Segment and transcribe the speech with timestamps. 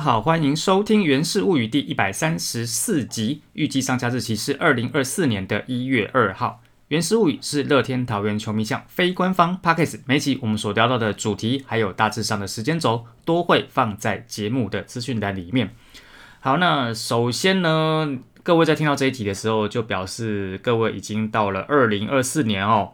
[0.00, 6.62] 好，欢迎收听《源氏物语》第一百三十四集，预计上架日期是二零二四年的一月二号。
[6.88, 15.74] 《源氏物语》是乐天桃园球迷向非官方 Podcast，每集我们所聊到的主题还有大致上的时间轴，都会放在节目的资讯栏里面。
[16.40, 22.92] 好，那首先呢，各位在听到这一题的时候，就表示各位已经到了二零二四年哦，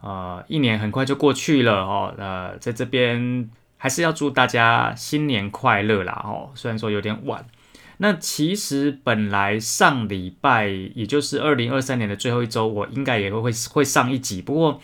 [0.00, 3.50] 呃，一年很快就过去了哦，呃，在这边。
[3.80, 6.20] 还是要祝大家新年快乐啦！
[6.24, 7.46] 哦，虽然说有点晚，
[7.98, 14.42] 那其实本来上礼拜，也就是二零二三年的最后一周，我应该也会会会上一集。
[14.42, 14.80] 不过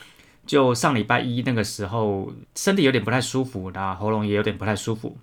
[0.47, 5.19] 就上礼拜一那个时候，身体有点不太舒服，那喉咙也有点不太舒服。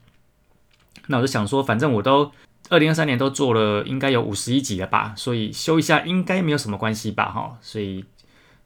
[1.08, 2.30] 那我就想说，反正我都
[2.70, 7.32] 二零二三年都做了，应该有五十一集了吧，所以休一下应该没有什么关系吧？
[7.32, 8.04] 哈，所以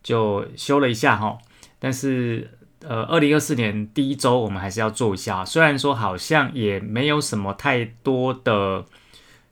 [0.01, 1.37] 就休了一下哈，
[1.77, 2.49] 但是。
[2.87, 8.85] 呃，二零二四年第一周我们还是要做一下，虽然说好像也没有什么太多的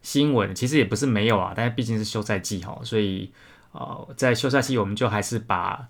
[0.01, 3.31] 新闻，其实也不是没有啊，但是毕竟是休赛季哈，所以
[3.71, 5.87] 呃，在休赛期我们就还是把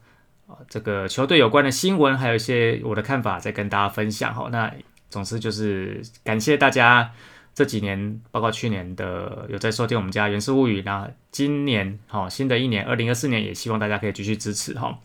[0.47, 4.49] 呃这个球队有关的新闻，还有一些我的看法再跟大家分享哈。
[4.51, 4.73] 那
[5.09, 7.11] 总之就是感谢大家
[7.53, 14.97] 这几年，包括去年的有在收听我们家《原始物语》，那今年哈新的一年二零二四年也希望大家可以继续支持哈。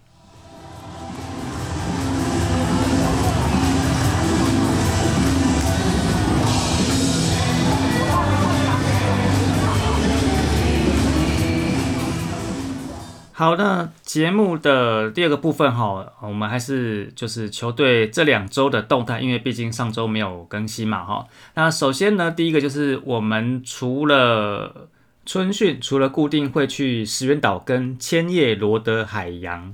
[13.38, 21.24] 好，那节目的第二个部分哈，我们还是就是球队这两周的动态，因为毕竟上周没有更新嘛哈。
[21.54, 24.88] 那首先呢，第一个就是我们除了
[25.24, 29.72] 春训，除了固定会去石原岛跟千叶罗德海洋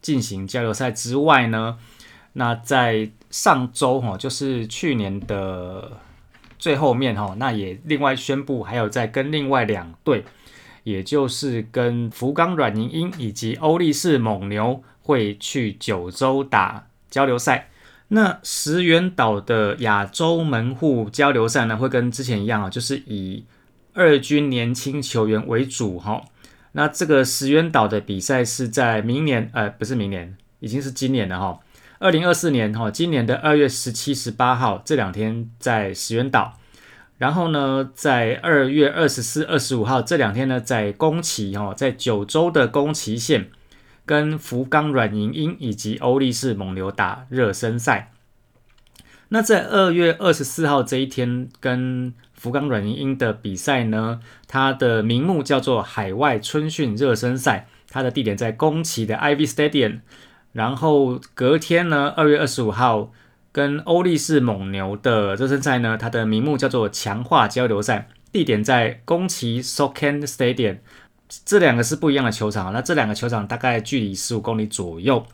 [0.00, 1.76] 进行交流赛之外呢，
[2.32, 6.00] 那在上周哈，就是去年的
[6.58, 10.24] 最后面哈，那也另外宣布还有在跟另外两队。
[10.84, 17.68] 也就是跟福冈软银鹰以及欧力士蒙牛会去九州打交流赛。
[18.08, 23.44] 那石原岛的亚洲门户交流赛呢，会跟之前一样啊，就是以
[23.94, 26.22] 二军年轻球员为主哈。
[26.72, 31.60] 那这个石原岛的比赛是在明年，呃，不是明年，已经是今年了哈，
[31.98, 36.58] 二零二四年哈，今年的二月十七、十八号这两天在石原岛。
[37.16, 43.50] 然后呢，在二月二十四、二十五号这两天呢，在宫崎哈，在九州的宫崎县，
[44.04, 48.12] 跟福冈软银鹰以及欧力士蒙牛打热身赛。
[49.28, 60.00] 那在二月二十四号这一天，跟福冈软银鹰的比赛呢，它的名目叫做海外春训热身赛，它的地点在宫崎的 Ivy Stadium。
[60.52, 63.12] 然后隔天呢，二月二十五号。
[63.54, 70.78] 跟欧力士蒙牛的热身赛呢，它的名目叫做强化交流赛，地点在宫崎 Soken Stadium，
[71.44, 72.72] 这两个是不一样的球场。
[72.72, 75.24] 那这两个球场大概距离十五公里左右，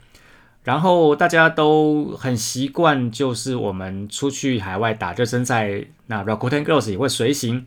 [0.64, 7.66] 然后大家都很习惯，就是我们出去海外打热身赛，那 Rakuten Girls 也会随行。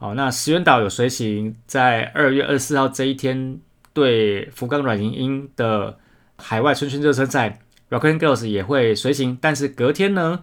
[0.00, 3.60] 哦，那石原岛有随行，在二月二十四号这一天
[3.92, 5.96] 对福冈软银鹰的
[6.38, 7.60] 海外春训热身赛。
[7.92, 10.40] Rockland Girls 也会随行，但是隔天呢，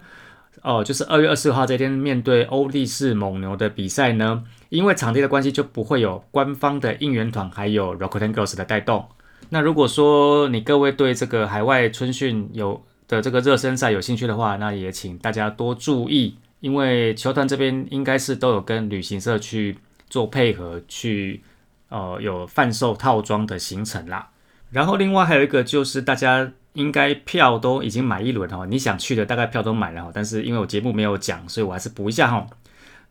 [0.62, 9.04] 哦，就是二月二十号这天面对欧力士蒙牛的比赛呢，因为场地的关系，就不会有官方的应援团，还有 Rockland Girls 的带动。
[9.48, 19.76] 那如果说你各位对这个海外春训有的这个热身赛有兴趣的话，那也请大家多注意，因为球团这边应该是都有跟旅行社去
[20.08, 21.42] 做配合，去
[21.88, 24.28] 呃有贩售套装的行程啦。
[24.70, 26.52] 然后另外还有一个就是大家。
[26.74, 32.46] 应该票都已经买一轮哈，你想去的大概票都买了哈，但是因为我节目没有讲，所以我还是补一下哈。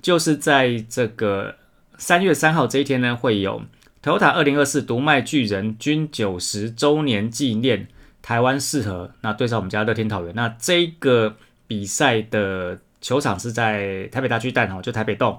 [0.01, 1.56] 就是在这个
[1.98, 3.62] 三月三号这一天呢，会有
[4.01, 7.88] Toyota 二零二四独卖巨人均九十周年纪念
[8.22, 11.36] 台湾适合，那对上我们家乐天桃园，那这个
[11.68, 15.38] 比赛的球场是在台北大巨蛋哈，就台北洞。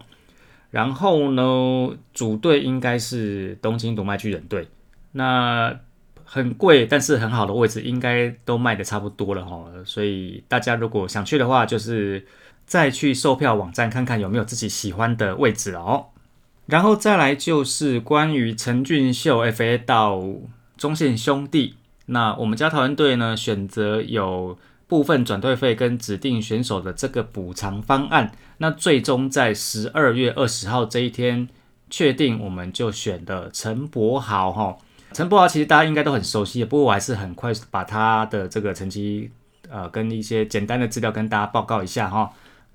[0.70, 4.68] 然后呢，主队应该是东京独卖巨人队，
[5.12, 5.80] 那。
[6.32, 9.64] 很贵，但是很好的位置，应该都卖的差不多了哈。
[9.84, 12.24] 所以大家如果想去的话，就是
[12.64, 16.06] 再去售票网站看看有没有自己喜欢的位置哦。
[16.66, 20.22] 然后再来就是关于陈俊秀 FA 到
[20.76, 21.74] 中线兄弟，
[22.06, 24.56] 那我们家桃园队呢选择有
[24.86, 31.48] 部分转队费跟指定选手的这个补偿方案，那最终在十二月二十号这一天
[31.90, 34.76] 确定，我们就选的陈柏豪哈。
[35.12, 39.30] 陈柏豪其实大家应该都很熟悉，不过我还是很快把他的这个成绩，
[39.68, 42.32] 呃，跟一些简单的资料跟大家报告一下哈。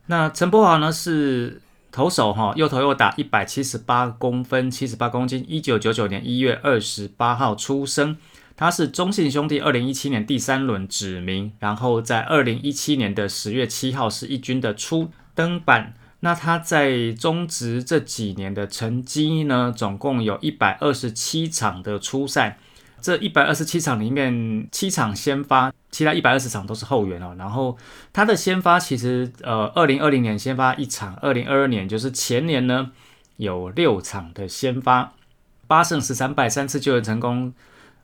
[0.08, 1.62] 那陈柏豪呢是
[1.92, 8.18] 投手哈，右投右打，一百七十八公分，七十八公斤，一九九九年一月二十八号出生。
[8.58, 15.94] 他是中信兄弟二零一七年第三轮指名，然后在二零一七年的十月七号是一军的初登板。
[16.26, 22.58] 那他在中职这几年的成绩呢，总共有一百二十七场的初赛。
[23.00, 27.36] 这一百二十七场里面，七场先发，其他一百二十场都是后援哦。
[27.38, 27.78] 然后
[28.12, 32.90] 他的先发其实，呃，二零二零年先发一场，二零二二年就是前年呢，
[33.38, 35.14] 有六场的先发，
[35.68, 37.54] 八胜十三败，三次救援成功，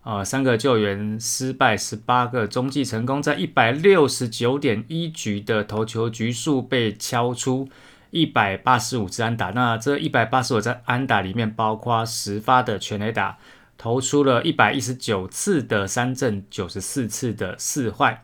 [0.04, 7.68] 呃，三个救援失败，十八个中继成功，在一百六十九点一局的投球局数被敲出
[8.12, 9.50] 一百八十五支安打。
[9.50, 13.40] 那这一百八十五支安打里面，包括十发的全垒打。
[13.78, 18.22] 投出了一百一十九次的三振，九十四次的四坏，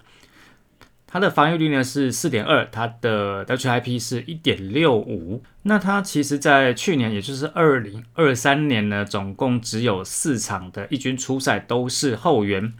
[1.07, 5.41] 他的防御率呢是四点二，他的 WIP 是一点六五。
[5.63, 12.71] 那他其实，在去年，也就是二零二三年呢，总共只有四场的一军出赛都是后援，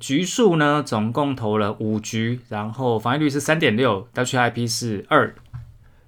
[0.00, 5.34] 局数呢总共投了五局，然后防御率是三点六，WIP 是二。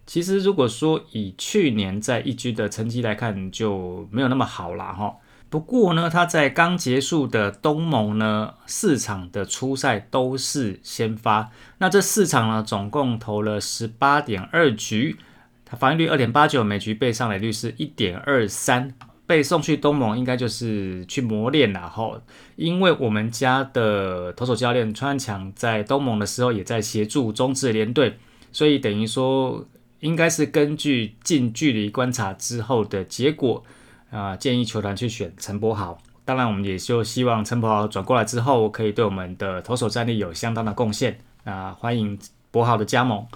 [0.07, 5.17] 其实如果说以去年在一军的成绩来看，就没有那么好了哈。
[5.49, 15.17] 不过呢，他在刚结束的东盟呢四场的初赛都是先发，那这四场呢总共投了十八点二局，
[15.65, 18.93] 他防御率二点八九，每局被上垒率是一点二三，
[19.27, 22.21] 被送去东盟应该就是去磨练了哈，
[22.57, 28.19] 因为我们家的投手教练川强在东盟的时候也在协助中职联队，
[28.51, 29.65] 所以等于说
[30.05, 33.65] 应该是根据近距离观察之后的结果。
[34.11, 35.99] 啊，建议球团去选陈柏豪。
[36.27, 41.19] 当然，我们也就希望陈柏豪转过来之后，可以对我们的投手战力有相当的贡献。
[41.45, 42.19] 那欢迎
[42.51, 43.27] 柏豪的加盟。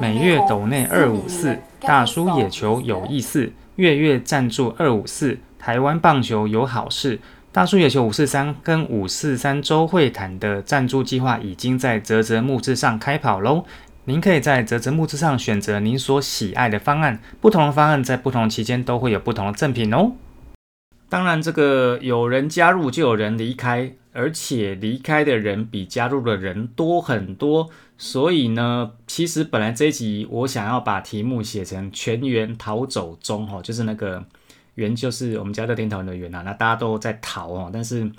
[0.00, 7.18] 每月斗内二五四，大叔野球有意思，月月赞助二五四，台湾棒球有好事。
[7.52, 13.66] 大叔野球五四三跟五四三周会谈的赞助计划已经在泽泽木之上开跑喽。
[14.06, 20.12] 您可以在泽泽木之上选择您所喜爱的方案，不同的方案在不同期间都会有不同的赠品哦。
[21.10, 27.68] 当然，这个有人加入就有人离开，而且离开的人比加入的人多很多。
[27.98, 34.24] 所以呢，其实本来这一集我想要把题目写成“全员逃走中”哈，就是那个
[34.74, 37.70] “员”就是我们家乐天桃园的“员”啊，那大家都在逃哦。
[37.72, 38.10] 但是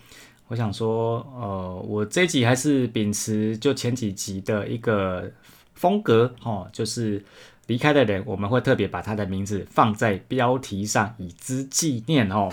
[0.47, 5.31] 我想说，呃，我这集还是秉持就前几集的一个。
[5.75, 7.21] 风格哦，就是
[7.65, 12.47] 离开的人，我们会特别把他的名字放在标题上，以资纪念哦。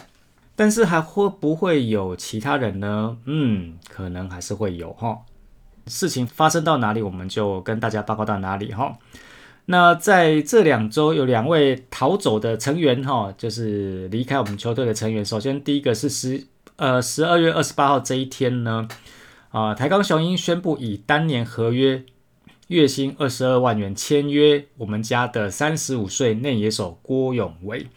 [0.56, 3.19] 但是还会不会有其他人呢？
[3.26, 5.20] 嗯，可能还是会有哈。
[5.87, 8.99] 事情发生到哪里，我们就跟大家报告到哪里哈。
[9.70, 15.25] 那在这两周有两位逃走的成员哈，就是离开我们球队的成员。
[15.25, 16.44] 首先第一个是十
[16.75, 18.88] 呃十二月二十八号这一天呢，
[19.50, 22.05] 啊台钢雄鹰宣布以单年合约。
[22.67, 27.89] 月薪二十二万元签约我们家的三十五岁内野手郭永维。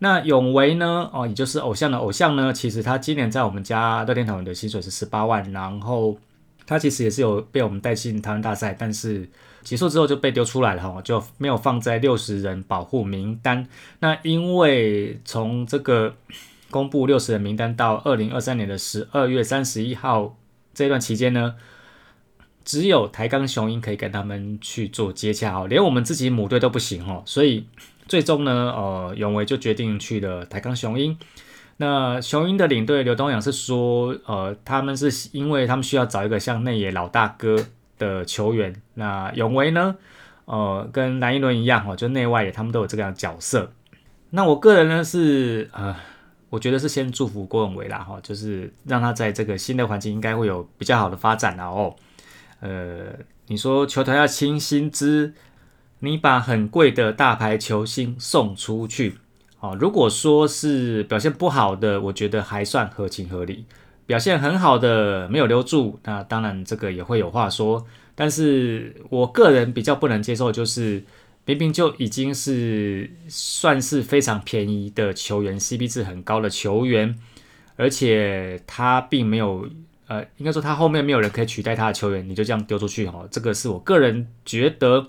[0.00, 1.08] 那永维呢？
[1.12, 2.52] 哦，也就是偶像的偶像呢？
[2.52, 6.18] 其实他今年在我们家乐天桃园的薪水是十八万，然后
[6.66, 9.28] 他其实也是有被我们带进台湾大赛，但是
[9.66, 13.66] 结束之后就被丢出来了哈，就没有放在六十人保护名单。
[13.98, 16.14] 那因为从这个
[16.70, 20.36] 公布六十人名单到二零二三年的十二月三十一号
[20.72, 21.56] 这段期间呢？
[22.64, 27.66] 只有台钢雄鹰可以跟他们去做接洽哦，连我们自己母队都不行哦，所以
[28.06, 31.18] 最终呢，呃，永维就决定去了台钢雄鹰。
[31.78, 37.66] 那雄鹰的领队刘东阳是说，呃，他们是因为他们需要找一个像内野老大哥
[37.98, 38.74] 的球员。
[38.94, 39.96] 那永维呢，
[40.44, 43.72] 呃，跟蓝一伦一样哦，就内外野他们都有这个样角色。
[44.30, 45.94] 那我个人呢是，呃，
[46.50, 51.94] 我觉得是先祝福郭永维啦哈，就是让他在这个新的环境应该会有比较好的发展啦哦。
[52.60, 53.06] 呃，
[53.46, 55.34] 你说球团要清薪资，
[56.00, 59.18] 你把很贵的大牌球星送出去，
[59.60, 63.64] 哦，如果说是表现不好的，我觉得还算合情合理；
[64.06, 67.84] 表现很好的没有留住，那当然这个也会有话说。
[68.14, 71.04] 但是我个人比较不能接受，就是
[71.44, 77.18] 明明就已经是算是非常便宜的球员，CP 值很高的球员，
[77.76, 79.68] 而且他并没有。
[80.08, 85.04] 呃，应该说他后面没有人可以取代他的球员，你就这样丢出去哈，这个是我个人觉得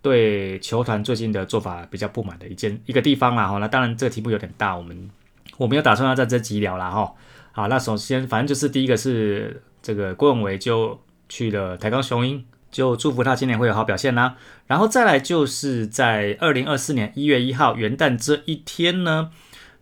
[0.00, 3.58] 对球团最近的做法比较不满的一件一个地方啦哈。
[3.58, 5.10] 那当然这个题目有点大，我们
[5.56, 7.12] 我没有打算要在这集聊啦哈。
[7.52, 14.36] 好，那首先反正就是第一个是这个郭永维就去了台钢雄鹰，就祝福他今年会有好表现啦。
[14.66, 19.30] 然后再来就是在二零二四年一月一号元旦这一天呢，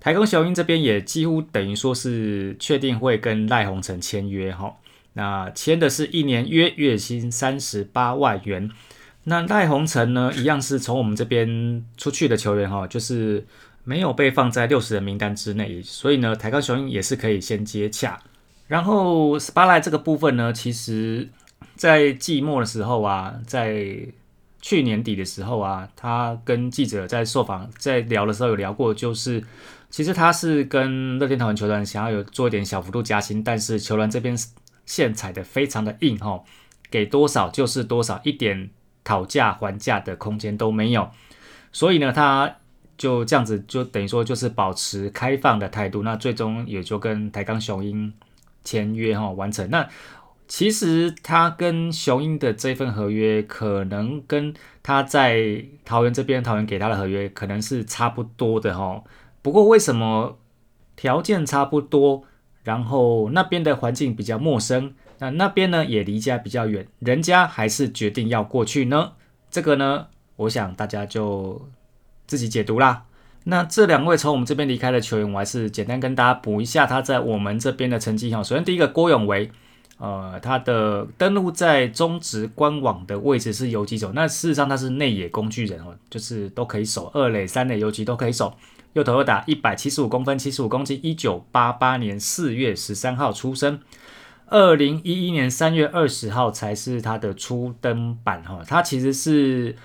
[0.01, 4.77] 台钢雄鹰这边也几乎等于说是确定会跟赖鸿成签约哈。
[5.13, 8.71] 那签的是一年约，月薪三十八万元。
[9.25, 13.47] 那赖鸿成呢，一样是从我们这边出去的球员哈，就是
[13.89, 18.21] 没有被放在六十人名单之内，所以呢，台钢雄鹰也是可以先接洽。
[18.67, 21.31] 然后 s p a l i 这个部分呢，其实
[21.75, 23.97] 在季末的时候啊，在
[24.61, 29.43] 去年底的时候啊，他跟记者在受访在聊的时候有聊过，就是
[29.89, 34.37] 其实他是跟乐天桃园球团想要有做一点小幅度加薪，但是球团这边
[34.85, 36.45] 线踩的非常的硬哈，
[36.91, 38.71] 给多少就是多少，一点。
[39.05, 41.11] 讨价还价的空间都没有，
[41.73, 42.57] 所以呢，他
[42.99, 46.03] 就这样子，就等于说就是保持开放的态度。
[46.03, 48.13] 那最终也就跟台钢雄鹰
[48.65, 49.71] 签约哈，完成。
[49.71, 49.89] 那
[50.47, 54.53] 其实他跟雄鹰的这份合约，可能跟
[54.83, 59.03] 他在桃园这边桃园给他的合约可能是差不多的哈。
[59.43, 60.39] 不过为什么
[60.97, 62.25] 条件差不多，
[62.65, 64.95] 然后那边的环境比较陌生？
[65.19, 69.13] 那那边呢也离家比较远，人家还是决定要过去呢。
[69.51, 71.69] 这个呢，我想大家就
[72.29, 73.03] 自己解读啦。
[73.45, 78.43] 那这两位从我们这边离开的球员，我还是简单跟大家补一下他在我们这边的成绩哈。
[78.43, 79.51] 首先第一个郭永维，
[79.97, 88.55] 呃，他的登录在中职官网的位置是游击手，那事实上他是内野工具人哦，就是都可以守二垒、三垒游击都可以守。
[88.93, 93.81] 右投右打，一百七十五公分，七十五公斤，一九八八年四月十三号出生。
[94.47, 99.77] 二零一一年三月二十号才是他的初登板哈，他其实是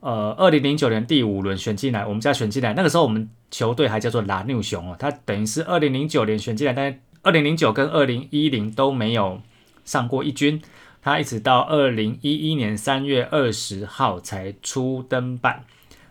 [0.00, 9.40] 呃二零零九年第五轮选进来，我们家选进来，那个时候我们球队还叫做拉牛熊哦，他等于是二零零九年选进来，但二零零九跟二零一零都没有
[9.84, 10.62] 上过一军，
[11.02, 15.64] 他一直到二零一一年三月二十号才出登板。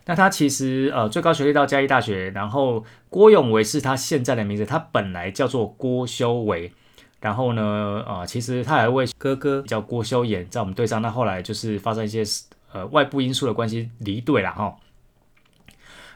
[0.06, 6.72] 那他其实呃最高学历到嘉义大学，然后郭永维是他现在的名字，他本来叫做郭修维。
[7.20, 12.22] 然后呢，呃，其实他还为哥哥叫郭修言在我们队上，那后来就是发生一些
[12.72, 14.76] 呃外部因素的关系离队了哈。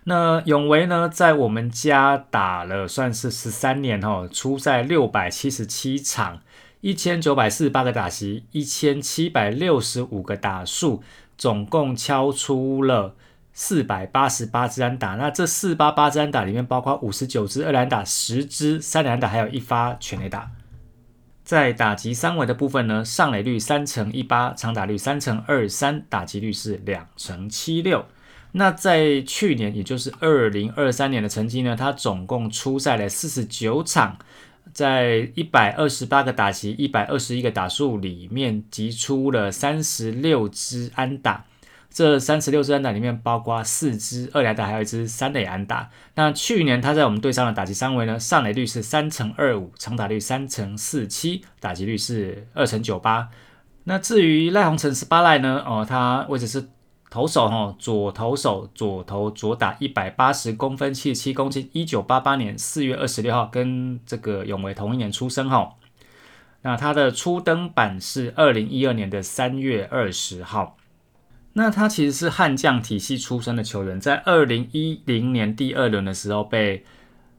[0.05, 6.41] 那永维呢，在我们家打了算是十三年哈，出赛六百七十七场，
[6.81, 11.05] 一千九百四十八个打席，一千七百六十五个打数，
[11.39, 13.15] 总共敲出了
[13.53, 15.15] 四百八十八支安打。
[15.15, 20.51] 那这四八八支安打里面，包括五十九支二连打，十支三连打，还有一发全垒打。
[21.53, 28.07] 在打击三围的部分呢，上垒率三乘一八，长打率三乘二三，打击率是两乘七六。
[28.53, 34.17] 那在去年，也就是二零二三年的成绩呢，他总共出赛了四十九场，
[34.73, 41.45] 在一百二十八个打击、一百二十一个打数里面，击出了三十六支安打。
[41.93, 45.91] 这三十六支安打里面，包括四支二垒打，还有一支三垒安打。
[46.15, 53.29] 那去年他在我们队上的打击三围呢，上垒率是三乘二五，长打率三乘四七，打击率是二乘九八。
[53.85, 55.63] 那至于赖鸿成十八赖呢？
[55.67, 56.69] 哦，他位置是
[57.11, 65.75] 投手哦，左投手，左投左打，一百八十公分，七十七公斤，一九八八年四月二十六号跟这个永维同一年出生哈。
[66.63, 70.79] 那他的初登板是二零一二年的三月二十号。
[71.55, 76.85] 那他其实是悍将体系出身的球员，在二零一零年第二轮的时候被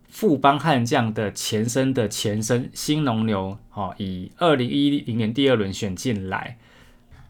[0.08, 6.58] 富邦悍将的前身的前身新农牛，哦，以二零一零年第二轮选进来。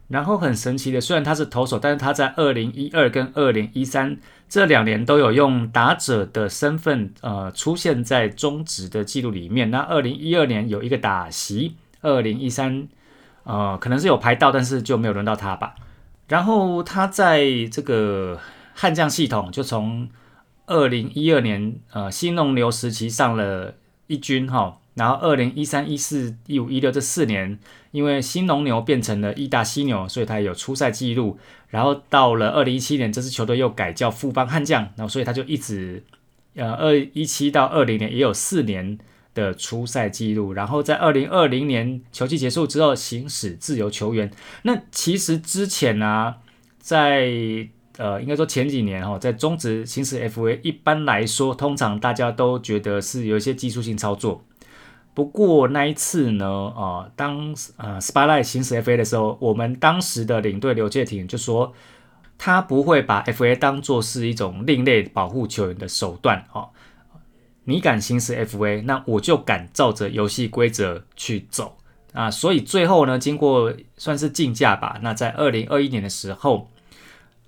[0.09, 4.17] 然后很神奇的，虽然他是投手，但是他在二零一二跟二零一三
[4.49, 9.71] 这两年都有用打者的身份，呃，出现在中职的记录里面。
[9.71, 12.87] 那二零一二年有一个打席，二零一三，
[13.45, 15.73] 呃，可能是有排到，但是就没有轮到他吧。
[16.33, 18.39] 然后他在这个
[18.73, 20.09] 悍将系统，就从
[20.65, 23.75] 二零一二年呃新农牛时期上了
[24.07, 27.59] 一军哈，然后二零一三、一四、一五、一六这四年，
[27.91, 31.37] 因为新农牛变成了义大犀牛，所以他有出赛记录。
[31.69, 36.03] 然后到了二零一七年，这支球队又改叫富邦悍将，然后所以他就一直
[36.55, 38.97] 呃二一七到二零年也有四年。
[39.33, 44.31] 的出赛记录，然后在二零二零年球季结束之后行使自由球员。
[44.63, 46.35] 那其实之前呢，
[46.79, 47.31] 在
[47.97, 54.43] 呃应该说前几年哈，在中职行使 FA，一般来说通常大家都觉得是有一些技术性操作。
[55.15, 61.71] 不过那一次呢，啊当呃 spylight 行使 FA 的时候，我们当时的领队刘介廷就说，
[62.37, 66.69] 他不会把 FA 当做是一种另类保护球员的手段哦。
[67.65, 71.77] 你敢行使 FA，那我就敢照着游戏规则去走。
[72.13, 76.69] 啊，所以最后呢，经过算是竞价吧，那在二零二一年的时候，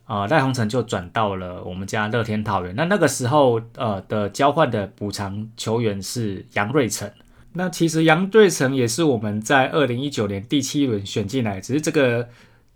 [0.06, 2.76] 啊赖鸿成就转到了我们家乐天桃园。
[2.76, 7.12] 那那个时候呃的交换的补偿球员是杨瑞成。
[7.54, 12.28] 那其实杨瑞成也是我们在二零一九年第七轮选进来，只是这个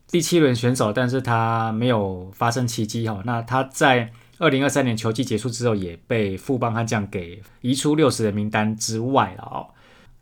[0.07, 3.21] 第七轮选手，但是他没有发生奇迹哈。
[3.25, 9.67] 那他在二零二三年球季结束之后，也被富邦悍将给移出六十人名单之外了哦。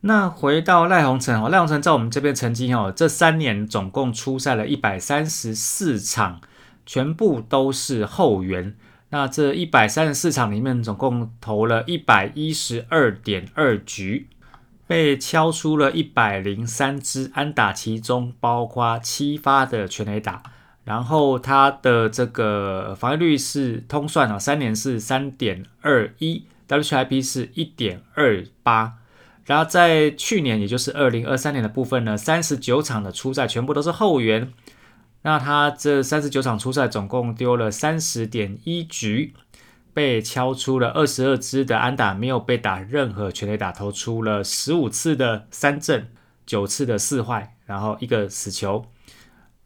[0.02, 6.42] 那回到赖鸿成哦，赖鸿成在我们这边成绩哦，这三年总共出赛了一百三十四场，
[6.86, 8.76] 全部都是后援。
[9.10, 14.28] 那这一百三十四场里面，总共投了一百一十二点二局。
[14.88, 20.42] 被敲出了一百零三支安打，其中包括七发的全垒打，
[20.88, 28.94] 然后他的这个防御率是通算啊，三年是三点二一，WIP 是一点二八，
[29.44, 34.54] 然后在去年，也就是二零二三年的部分呢，三十九场的初赛全部都是后援，
[35.24, 39.34] 那他这三十九场初赛总共丢了三十点一局。
[39.94, 46.08] 被敲出了二十二支的安打，没有被打任何全垒打，投出了十五次的三振，
[46.46, 48.86] 九次的四坏，然后一个死球。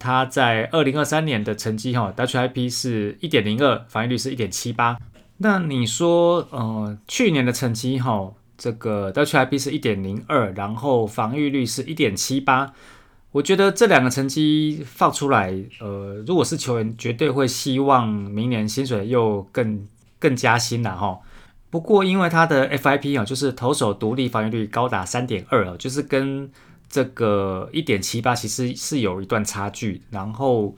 [0.02, 4.98] 他在二零二三年的成绩哈，WIP 是一点零二，防御率是一点七八。
[5.38, 12.74] 那你说，呃，去年的成绩哈，这个 WIP 是一点零二，然后防御率是一点七八。
[13.32, 19.88] 我觉得这两个成绩放出来，呃，如果是球员，绝对会希望明年薪水又更。
[20.22, 21.20] 更加新了哈，
[21.72, 26.48] 不过因为他的 FIP 啊，就是投手独立防御率高达三点二啊，就是跟
[26.92, 30.04] 这个一点七八其实是有一段差距。
[30.12, 30.76] 然后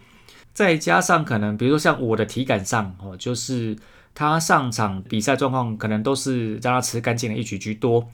[0.53, 3.75] 再加上可能，比如说像我的体感上哦，就是
[4.15, 8.07] 他上场比赛状况可能都是让他吃干净的一局居多，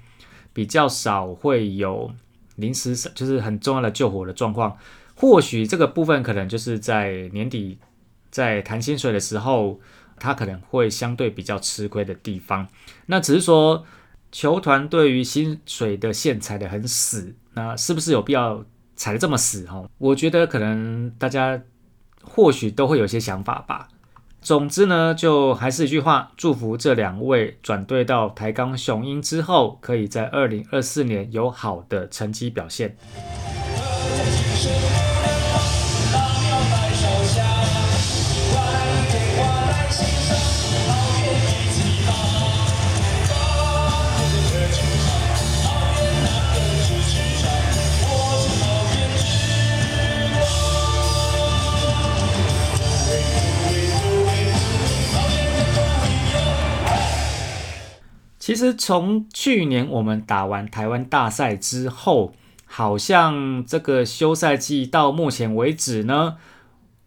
[0.51, 2.11] 比较少会有
[2.55, 4.75] 临时就是很重要的救火的状况。
[5.13, 7.77] 或许这个部分可能就是在年底
[8.31, 9.79] 在谈薪水的时候。
[10.21, 12.67] 他可能会相对比较吃亏的地方，
[13.05, 13.85] 那只是说
[14.33, 18.63] 球团对于薪水的线踩得很死，那是不是有必要
[18.95, 19.65] 踩得这么死？
[19.67, 21.61] 哈，我觉得可能大家
[22.23, 23.89] 或许都会有些想法吧。
[24.41, 32.95] 总之呢，就还是一句话，祝福这两位转队到台钢雄鹰之后，可以在二零二四年有好的成绩表现。
[58.49, 62.33] 其实从去年我们打完台湾大赛之后，
[62.65, 66.37] 好像这个休赛季到目前为止呢，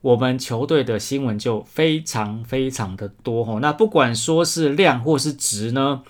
[0.02, 3.58] 我们球队的新闻就非常非常的多吼。
[3.58, 6.04] 那不管说是量或是值呢，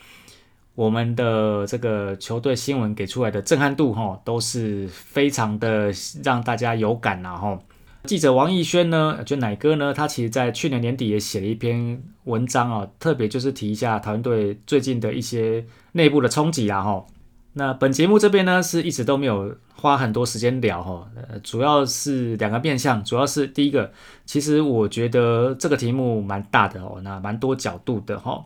[0.74, 5.90] 我们的这个球队新闻给出来的震撼度吼，都是非常的
[6.22, 7.58] 让大家有感呐吼。
[8.04, 17.06] 记者王艺轩呢，就奶哥呢，他其实在去年年底也写了一篇文章啊，特别就是提一下团队最近的一些内部的冲击啊哈。
[17.52, 21.08] 那本节目这边呢，是一直都没有花很多时间聊哈，
[21.44, 23.92] 主要是两个面向，主要是第一个，
[24.26, 28.44] 其实我觉得这个题目蛮大的哦，那蛮多角度的哈。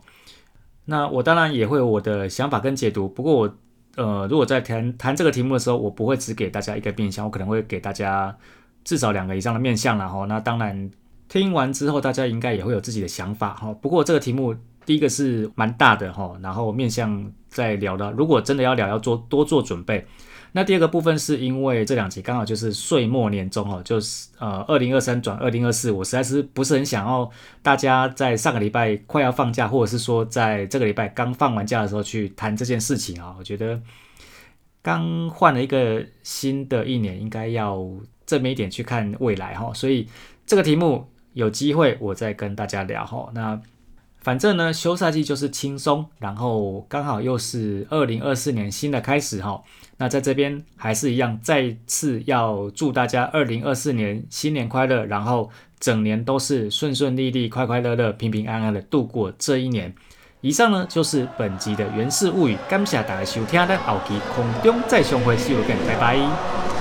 [0.85, 3.55] 那我当然也会有我的想法跟解读，不过我
[3.97, 8.37] 呃，如果在谈谈这个题目的时候，我不会只给大家一个面向，我可能会给大家。
[8.87, 10.89] 至少两个以上的面相了哈，那当然
[11.29, 13.75] 听完之后，大家应该也会有自己的想法哈。
[13.83, 20.07] 不过这个题目第一个是蛮大的哈，然后面向在聊的，如果真的要聊，要做多做准备。
[20.53, 27.29] 那第二个部分是因为这两集刚好就是岁末年终哈，就是呃二零二三转二零二四，我实在是不是很想要
[27.63, 33.35] 大家在上个礼拜快要放假，或者是说在这个礼拜刚放完假的时候去谈这件事情啊。
[33.37, 33.83] 我觉得
[34.81, 37.85] 刚换了一个新的一年，应该要。
[38.27, 40.09] 正面一点去看未来哈，所以
[40.45, 43.31] 这个题目有机会我再跟大家聊哈。
[43.33, 43.61] 那
[44.19, 49.63] 反正呢，休赛季就是轻松，然后刚好又是二零二四年新的开始哈。
[49.99, 59.95] 那在这边还是一样，再次要祝大家二零二四年新年快乐，然后整年都是顺顺利利、快快乐乐、平平安安的度过这一年。
[60.41, 66.76] 以上呢就是本集的原氏物语，感谢大家收听，咱后期空中再相会，See you again，拜拜。